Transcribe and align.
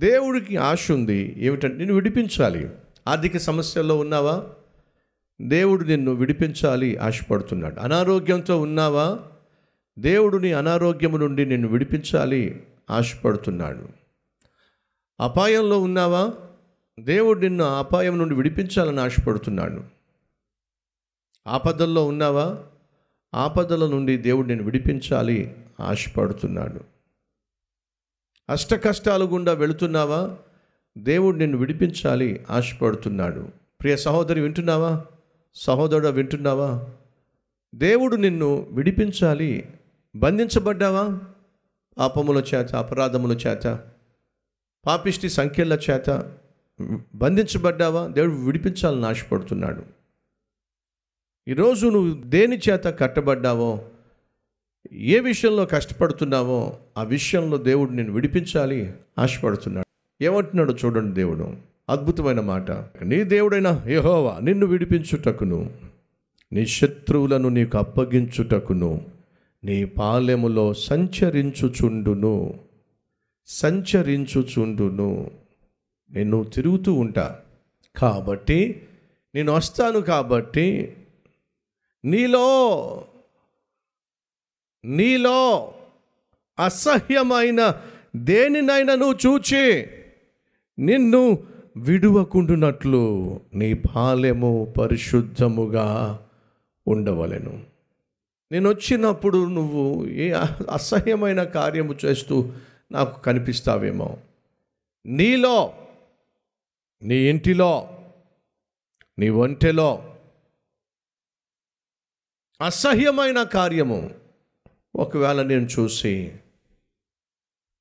దేవుడికి 0.00 0.56
ఆశ 0.56 0.92
ఉంది 0.92 1.34
ఏమిటంటే 1.38 1.76
నేను 1.76 1.94
విడిపించాలి. 1.94 2.68
ఆర్థిక 3.08 3.36
సమస్యల్లో 3.36 3.98
ఉన్నావా? 3.98 4.46
దేవుడు 5.42 5.84
నిన్ను 5.84 6.12
విడిపించాలి 6.12 6.96
ఆశపడుతున్నాడు. 6.96 7.80
అనారోగ్యంతో 7.80 8.60
ఉన్నావా? 8.60 9.18
దేవుడిని 9.98 10.52
అనారోగ్యం 10.52 10.72
అనారోగ్యము 10.72 11.16
నుండి 11.16 11.46
నిన్ను 11.46 11.68
విడిపించాలి 11.68 12.62
ఆశపడుతున్నాడు. 12.90 13.88
అపాయంలో 15.20 15.80
ఉన్నావా? 15.80 16.30
దేవుడు 17.00 17.40
నిన్ను 17.40 17.64
అపాయం 17.64 18.18
నుండి 18.18 18.34
విడిపించాలని 18.34 19.00
ఆశపడుతున్నాడు. 19.00 19.84
ఆపదల్లో 21.46 22.06
ఉన్నావా? 22.06 22.58
ఆపదల 23.34 23.90
నుండి 23.90 24.16
దేవుడు 24.16 24.46
నేను 24.46 24.62
విడిపించాలి 24.62 25.54
ఆశపడుతున్నాడు. 25.80 26.99
అష్ట 28.50 28.74
కష్టాలు 28.74 29.24
గుండా 29.24 29.52
వెళుతున్నావా? 29.52 30.36
దేవుడు 30.98 31.36
నిన్ను 31.36 31.58
విడిపించాలి 31.58 32.44
ఆశపడుతున్నాడు. 32.50 33.48
ప్రియ 33.80 33.96
సహోదరి 33.96 34.40
వింటున్నావా? 34.40 35.04
సహోదరుడు 35.54 36.08
వింటున్నావా? 36.08 36.84
దేవుడు 37.74 38.16
నిన్ను 38.16 38.66
విడిపించాలి. 38.70 39.68
బంధించబడ్డావా? 40.16 41.20
పాపముల 41.98 42.44
చేత 42.54 42.74
అపరాధముల 42.74 43.32
చేత 43.32 43.80
పాపిష్టి 44.86 45.28
సంఖ్యల 45.28 45.78
చేత 45.90 46.32
బంధించబడ్డావా? 47.14 48.06
దేవుడు 48.06 48.32
విడిపించాలని 48.32 49.06
ఆశపడుతున్నాడు. 49.06 49.82
ఈరోజు 51.48 51.86
నువ్వు 51.86 52.22
దేని 52.22 52.60
చేత 52.70 52.84
కట్టబడ్డావో 52.84 53.84
ఏ 54.92 55.18
విషయంలో 55.18 55.66
కష్టపడుతున్నావో 55.66 56.78
ఆ 56.98 57.02
విషయంలో 57.02 57.56
దేవుడు 57.58 57.90
నేను 57.90 58.12
విడిపించాలి 58.12 58.92
ఆశపడుతున్నాడు. 59.18 60.24
ఏమంటున్నాడు 60.24 60.76
చూడండి 60.84 61.14
దేవుడు. 61.14 61.56
అద్భుతమైన 61.88 62.40
మాట. 62.40 62.70
నీ 63.02 63.24
దేవుడైన 63.24 63.84
యహోవా 63.88 64.38
నిన్ను 64.38 64.66
విడిపించుటకును 64.66 65.70
నీ 66.52 66.66
శత్రువులను 66.66 67.48
నీకు 67.48 67.78
అప్పగించుటకును 67.78 69.06
నీ 69.64 69.84
పాలెములో 69.84 70.74
సంచరించుచుండును 70.74 72.54
సంచరించుచుండును. 73.46 75.30
నేను 76.10 76.44
తిరుగుతూ 76.44 76.92
ఉంటా. 76.92 77.38
కాబట్టి 77.96 78.82
నేను 79.34 79.52
వస్తాను 79.52 80.00
కాబట్టి 80.00 80.96
నీలో 82.04 83.04
నీలో 84.84 85.74
అసహ్యమైన 86.58 87.82
దేనినైనా 88.16 88.94
నువ్వు 88.94 89.16
చూచి 89.26 89.88
నిన్ను 90.78 91.38
విడువకుండునట్లు 91.76 93.40
నీ 93.54 93.74
పాలెము 93.74 94.74
పరిశుద్ధముగా 94.80 96.20
ఉండవలెను. 96.86 97.64
నేను 98.52 98.70
వచ్చినప్పుడు 98.70 99.48
నువ్వు 99.48 100.06
ఏ 100.06 100.32
అసహ్యమైన 100.70 101.42
కార్యము 101.42 101.94
చేస్తూ 102.04 102.52
నాకు 102.92 103.22
కనిపిస్తావేమో. 103.22 104.18
నీలో 105.06 105.72
నీ 107.02 107.16
ఇంటిలో 107.16 107.98
నీ 109.18 109.28
ఒంటెలో 109.28 110.16
అసహ్యమైన 112.60 113.42
కార్యము 113.42 114.19
ఒకవేళ 115.00 115.42
నేను 115.42 115.66
చూసి 115.66 116.32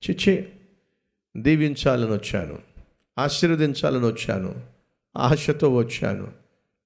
చిచ్చి 0.09 0.49
దీవించాలని 1.37 2.11
వచ్చాను 2.11 2.59
ఆశీర్వదించాలని 3.17 4.05
వచ్చాను 4.05 4.63
ఆశతో 5.17 5.75
వచ్చాను 5.75 6.33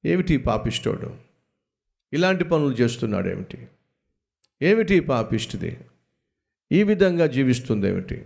ఏమిటి 0.05 0.33
ఈ 0.33 0.37
పాపిష్టోడు? 0.37 1.17
ఇలాంటి 2.13 2.43
పనులు 2.43 2.75
చేస్తున్నాడు 2.75 3.27
ఏమిటి 3.29 3.67
ఏమిటి 4.61 4.99
పాపిష్టిది? 4.99 5.77
ఈ 6.71 6.83
విధంగా 6.83 7.27
జీవిస్తుంది 7.27 7.87
ఏమిటి 7.87 8.25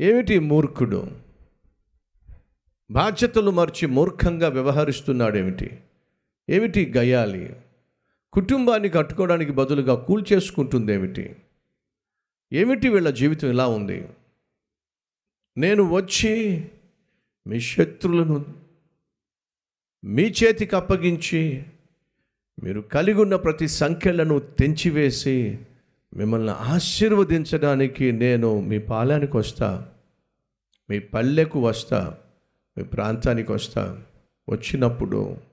ఏమిటి 0.00 0.38
మూర్ఖుడు? 0.38 1.20
బాధ్యతలు 2.90 3.50
మర్చి 3.50 3.86
మూర్ఖంగా 3.86 4.48
వ్యవహరిస్తున్నాడేమిటి? 4.48 5.80
ఏమిటి 6.48 6.92
గయాలి? 6.96 7.56
కుటుంబాన్ని 8.32 8.88
కట్టుకోవడానికి 8.88 9.52
బదులుగా 9.52 9.94
కూల్చేసుకుంటుందేమిటి 9.94 11.36
ఏమిటి 12.52 12.88
వీళ్ళ 12.88 13.10
జీవితం 13.10 13.48
ఇలా 13.48 13.66
ఉంది? 13.66 14.08
నేను 15.58 15.82
వచ్చి 15.82 16.64
మీ 17.46 17.60
శత్రులను 17.60 18.44
మీ 20.04 20.22
చేతికి 20.22 20.76
అప్పగించి 20.76 21.64
మీరు 22.62 22.80
కలిగి 22.80 23.20
ఉన్న 23.20 23.36
ప్రతి 23.36 23.68
సంఖ్యలను 23.68 24.38
తెంచివేసి 24.38 25.58
మిమ్మల్ని 26.16 26.50
ఆశీర్వదించడానికి 26.50 28.12
నేను 28.12 28.60
మీ 28.60 28.78
పాలానికి 28.78 29.36
వస్తా 29.36 29.88
మీ 30.90 30.98
పల్లెకు 30.98 31.60
వస్తా 31.60 32.18
మీ 32.78 32.84
ప్రాంతానికి 32.84 33.52
వస్తా. 33.52 34.02
వచ్చినప్పుడు 34.48 35.47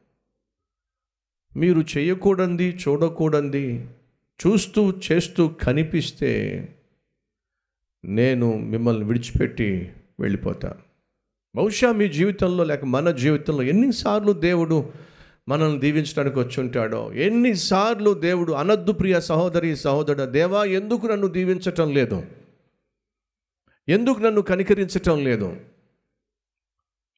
మీరు 1.55 1.83
చేయకూడంది 1.97 2.77
చూడకూడంది 2.87 3.89
చూస్తూ 4.47 4.93
చేస్తూ 5.11 5.47
కనిపిస్తే 5.47 6.31
నేను 8.05 8.57
మిమ్మల్ని 8.57 9.05
విడిచిపెట్టి 9.05 9.91
వెళ్ళిపోతా. 10.19 10.77
బహుశా 11.55 11.91
మీ 11.91 12.09
జీవితంలో 12.09 12.63
లేక 12.63 12.85
మన 12.85 13.11
జీవితంలో 13.11 13.63
ఎన్నిసార్లు 13.63 14.31
దేవుడు 14.31 14.93
మనల్ని 15.49 15.79
దీవించడానికి 15.79 16.39
వచ్చి 16.39 16.61
ఉంటాడో 16.61 17.13
ఎన్నిసార్లు 17.13 18.13
దేవుడు 18.13 18.53
అనద్దు 18.53 18.91
ప్రియ 18.91 19.21
సహోదరి 19.21 19.75
సహోదరుడ 19.75 20.23
దేవా 20.23 20.63
ఎందుకు 20.63 21.07
నన్ను 21.07 21.27
దీవించటం 21.27 21.93
లేదు? 21.93 22.23
ఎందుకు 23.89 24.19
నన్ను 24.19 24.41
కనికరించటం 24.41 25.23
లేదు? 25.23 25.55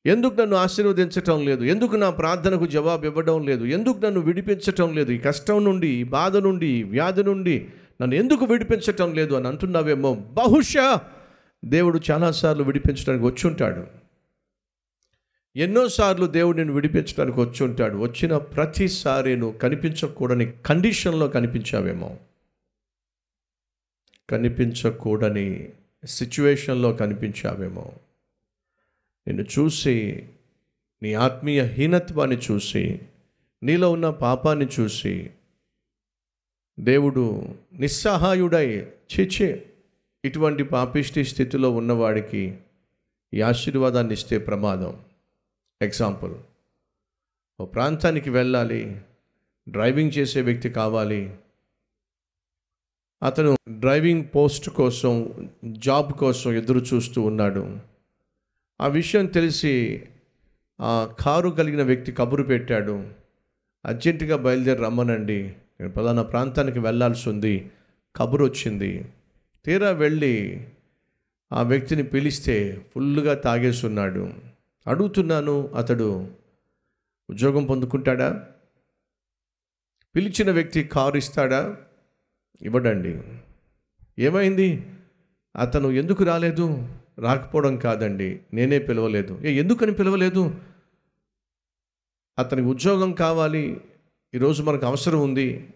ఎందుకు 0.08 0.42
నన్ను 0.42 0.56
ఆశీర్వదించటం 0.56 1.46
లేదు? 1.46 1.64
ఎందుకు 1.64 1.96
నా 1.96 2.10
ప్రార్థనకు 2.10 2.66
జవాబు 2.68 3.06
ఇవ్వడం 3.06 3.46
లేదు? 3.46 3.64
ఎందుకు 3.64 4.06
నన్ను 4.06 4.20
విడిపించటం 4.20 4.96
లేదు? 4.96 5.12
ఈ 5.12 5.18
కష్టం 5.18 5.64
నుండి 5.64 5.88
ఈ 5.88 6.04
బాధ 6.04 6.38
నుండి 6.38 6.68
ఈ 6.68 6.84
వ్యాధి 6.84 7.24
నుండి 7.24 7.68
నన్ను 8.02 8.16
ఎందుకు 8.16 8.46
విడిపించటం 8.46 9.14
లేదు 9.14 9.34
అని 9.34 9.48
అంటున్నావేమో? 9.48 10.14
బహుశా 10.16 11.02
దేవుడు 11.66 12.00
చాలాసార్లు 12.12 12.64
విడిపించడానికి 12.64 13.26
వచ్చి 13.26 13.48
ఉంటాడు 13.48 13.88
ఎన్నోసార్లు 15.56 16.26
దేవుడు 16.26 16.58
నేను 16.58 16.74
విడిపించడానికి 16.74 17.40
వచ్చి 17.40 17.64
ఉంటాడు 17.64 17.98
వచ్చిన 17.98 18.38
ప్రతిసారి 18.38 19.38
నువ్వు 19.38 19.58
కనిపించకూడని 19.58 20.54
కండిషన్లో 20.66 21.28
కనిపించావేమో? 21.28 22.18
కనిపించకూడని 24.30 25.70
సిచ్యువేషన్లో 26.08 26.94
కనిపించావేమో? 26.94 27.92
నిన్ను 29.28 29.46
చూసి 29.60 30.28
నీ 31.04 31.14
ఆత్మీయ 31.14 31.64
హీనత్వాన్ని 31.64 32.38
చూసి 32.38 33.02
నీలో 33.64 33.92
ఉన్న 33.92 34.10
పాపాన్ని 34.10 34.68
చూసి 34.80 35.30
దేవుడు 36.80 37.56
నిస్సహాయుడై 37.74 38.80
చిచే 38.86 39.74
ఇటువంటి 40.26 40.64
పాపిష్టి 40.64 41.26
స్థితిలో 41.26 41.70
ఉన్నవాడికి 41.70 42.58
ఈ 43.34 43.42
ఆశీర్వాదాన్ని 43.42 44.14
ఇస్తే 44.14 44.38
ప్రమాదం. 44.38 45.04
ఎగ్జాంపుల్ 45.82 46.36
ఓ 47.60 47.66
ప్రాంతానికి 47.66 48.30
వెళ్ళాలి 48.30 49.02
డ్రైవింగ్ 49.70 50.12
చేసే 50.18 50.42
వ్యక్తి 50.42 50.70
కావాలి. 50.70 51.36
అతను 53.24 53.58
డ్రైవింగ్ 53.70 54.26
పోస్ట్ 54.36 54.70
కోసం 54.70 55.34
జాబ్ 55.66 56.14
కోసం 56.14 56.54
ఎదురు 56.54 56.80
చూస్తూ 56.80 57.22
ఉన్నాడు. 57.22 57.80
ఆ 58.82 58.88
విషయం 58.88 59.26
తెలిసి 59.26 60.04
ఆ 60.82 61.16
కారు 61.20 61.50
కలిగిన 61.50 61.84
వ్యక్తి 61.84 62.12
కబురు 62.12 62.44
పెట్టాడు. 62.44 63.10
అర్జెంటుగా 63.86 64.38
బయలుదేరి 64.38 64.82
రమ్మనండి. 64.82 65.44
నేను 65.80 65.92
పలానా 65.92 66.22
ప్రాంతానికి 66.22 66.80
వెళ్ళాల్సి 66.80 67.30
ఉంది. 67.30 67.72
కబురు 68.16 68.46
వచ్చింది. 68.46 69.06
తీరా 69.66 69.90
వెళ్ళి 69.90 70.68
ఆ 71.54 71.62
వ్యక్తిని 71.62 72.04
పిలిస్తే 72.04 72.86
ఫుల్గా 72.96 73.34
తాగేస్తున్నాడు 73.34 74.34
అడుగుతున్నాను 74.88 75.68
అతడు 75.68 76.32
ఉద్యోగం 77.30 77.66
పొందుకుంటాడా? 77.66 78.50
పిలిచిన 80.16 80.52
వ్యక్తి 80.52 80.84
కారు 80.84 81.18
ఇస్తాడా? 81.18 81.78
ఇవ్వడండి. 82.62 83.22
ఏమైంది? 84.20 84.86
అతను 85.56 85.88
ఎందుకు 85.88 86.24
రాలేదు? 86.24 86.88
రాకపోవడం 87.20 87.78
కాదండి 87.78 88.40
నేనే 88.54 88.80
పిలవలేదు. 88.80 89.42
ఏ 89.46 89.52
ఎందుకని 89.52 89.92
పిలవలేదు? 89.92 90.56
అతనికి 92.38 92.68
ఉద్యోగం 92.68 93.14
కావాలి 93.14 93.82
ఈరోజు 94.34 94.64
మనకు 94.64 94.86
అవసరం 94.86 95.22
ఉంది. 95.22 95.74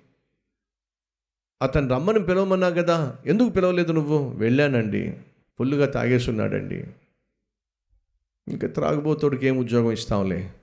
అతను 1.62 1.90
రమ్మని 1.90 2.26
పిలవమన్నా 2.26 2.70
కదా 2.70 3.18
ఎందుకు 3.26 3.50
పిలవలేదు 3.50 3.92
నువ్వు? 3.92 4.30
వెళ్ళానండి 4.30 5.18
ఫుల్గా 5.60 5.86
తాగేసున్నాడండి 5.86 6.88
ఇంకా 8.48 8.68
త్రాగబోతోడికి 8.68 9.48
ఏం 9.48 9.58
ఉద్యోగం 9.58 9.92
ఇస్తాంలే? 9.92 10.54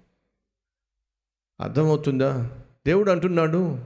అర్థమవుతుందా? 1.61 2.51
దేవుడు 2.87 3.11
అంటున్నాడు 3.11 3.79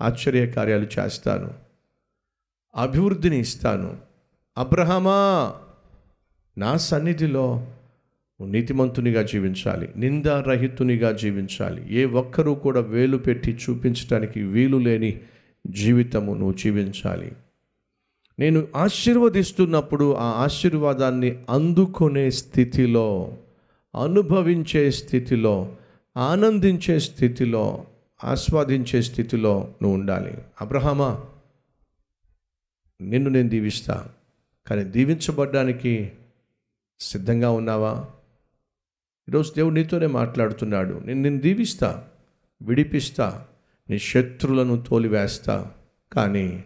ఆశ్చర్య 0.00 0.46
కార్యాలు 0.46 0.86
చేస్తాను 0.98 1.54
అభివృద్ధిని 2.74 3.38
ఇస్తాను. 3.38 4.00
అబ్రహమా! 4.58 5.18
నా 6.60 6.76
సన్నిధిలో 6.76 7.66
నీతిమంతునిగా 8.40 9.22
జీవించాలి 9.22 9.88
నిందారహితునిగా 9.96 11.12
జీవించాలి. 11.12 11.94
ఏ 11.94 12.04
ఒక్కరూ 12.04 12.54
కూడా 12.54 12.80
వేలు 12.80 13.16
పెట్టి 13.16 13.50
చూపించడానికి 13.50 14.42
వీలు 14.42 14.76
లేని 14.76 15.20
జీవితము 15.66 16.34
నువ్వు 16.34 16.52
జీవించాలి. 16.52 17.32
నేను 18.38 18.68
ఆశీర్వదిస్తున్నప్పుడు 18.76 20.14
ఆ 20.14 20.24
ఆశీర్వాదాన్ని 20.24 21.38
అందుకునే 21.50 22.30
స్థితిలో 22.30 23.36
అనుభవించే 24.02 24.90
స్థితిలో 24.90 25.76
ఆనందించే 26.16 26.98
స్థితిలో 26.98 27.86
ఆస్వాదించే 28.24 29.02
స్థితిలో 29.02 29.68
నువ్వు 29.82 29.98
ఉండాలి. 29.98 30.38
అబ్రహమా 30.60 31.20
నిన్ను 33.00 33.30
నేను 33.30 33.48
దీవిస్తా. 33.48 34.08
కానీ 34.66 34.84
దీవించబడ్డానికి 34.84 36.12
సిద్ధంగా 37.00 37.50
ఉన్నావా? 37.50 38.04
ఈరోజు 39.28 39.52
దేవుడు 39.56 39.74
నీతోనే 39.74 40.06
మాట్లాడుతున్నాడు. 40.06 40.94
నేను 40.94 41.22
నిన్ను 41.22 41.40
దీవిస్తా 41.40 42.04
విడిపిస్తా 42.62 43.44
నీ 43.90 43.98
శత్రులను 43.98 44.82
తోలివేస్తా. 44.88 45.70
కానీ 46.12 46.64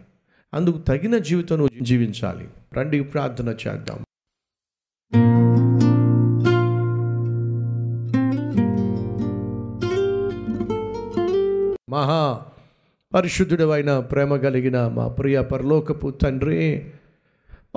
అందుకు 0.53 0.77
తగిన 0.77 1.17
జీవితం 1.17 1.57
నువ్వు 1.57 1.83
జీవించాలి. 1.83 2.49
రండి 2.73 3.03
ప్రార్థన 3.03 3.57
చేద్దాం. 3.67 4.05
మహా 11.89 12.45
పరిశుద్ధుడవైన 13.13 13.99
ప్రేమ 13.99 14.35
కలిగిన 14.35 14.87
మా 14.87 15.07
ప్రియ 15.07 15.41
పరలోకపు 15.41 16.09
తండ్రి 16.09 16.89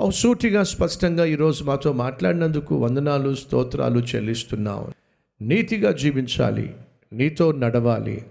సూటిగా 0.07 0.63
స్పష్టంగా 0.63 1.25
ఈరోజు 1.25 1.63
మాతో 1.63 1.93
మాట్లాడినందుకు 1.93 2.75
వందనాలు 2.75 3.35
స్తోత్రాలు 3.35 3.99
చెల్లిస్తున్నాం 3.99 4.93
నీతిగా 5.41 5.91
జీవించాలి. 5.91 6.77
నీతో 7.13 7.51
నడవాలి. 7.51 8.25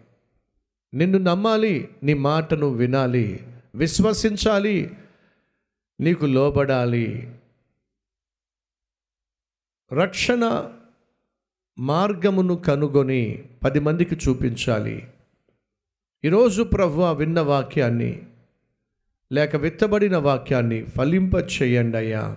నిన్ను 0.94 1.18
నమ్మాలి. 1.18 1.88
నీ 2.02 2.14
మాటను 2.14 2.68
వినాలి. 2.68 3.46
విశ్వసించాలి. 3.74 4.94
నీకు 6.00 6.26
లోబడాలి. 6.26 7.34
రక్షణ 9.92 10.70
మార్గమును 11.78 12.56
కనుగొని 12.56 13.44
పది 13.64 13.80
మందికి 13.80 14.14
చూపించాలి. 14.14 15.08
ఈరోజు 16.24 16.62
ప్రభు 16.62 17.02
విన్న 17.02 17.40
వాక్యాన్ని 17.40 18.22
లేక 19.32 19.56
విత్తబడిన 19.56 20.16
వాక్యాన్ని 20.16 20.84
ఫలింప 20.84 21.34
చేయండి 21.36 21.96
అయ్యా. 21.96 22.36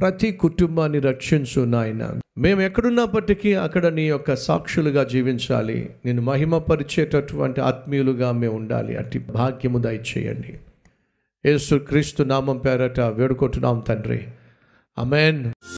ప్రతి 0.00 0.32
కుటుంబాన్ని 0.32 0.98
రక్షించు 0.98 1.64
నాయన. 1.64 2.20
మేము 2.38 2.60
ఎక్కడున్నప్పటికీ 2.60 3.54
అక్కడ 3.54 3.86
నీ 3.86 4.08
యొక్క 4.08 4.36
సాక్షులుగా 4.36 5.04
జీవించాలి. 5.04 5.90
నేను 6.06 6.22
మహిమపరిచేటటువంటి 6.22 7.60
ఆత్మీయులుగా 7.60 8.32
మేము 8.32 8.56
ఉండాలి. 8.56 8.96
అట్టి 8.96 9.18
భాగ్యము 9.18 9.78
దయచేయండి. 9.78 10.60
యేసు 11.46 11.74
క్రీస్తు 11.74 12.22
నామం 12.22 12.58
పేరట 12.58 13.00
వేడుకుంటున్నాం 13.00 13.78
తండ్రి. 13.88 14.26
అమెన్ 14.98 15.52